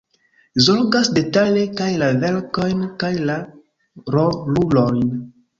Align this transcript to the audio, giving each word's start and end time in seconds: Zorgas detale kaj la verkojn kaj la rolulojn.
Zorgas 0.67 1.11
detale 1.17 1.67
kaj 1.81 1.89
la 2.03 2.09
verkojn 2.25 2.81
kaj 3.05 3.13
la 3.31 3.39
rolulojn. 4.17 5.09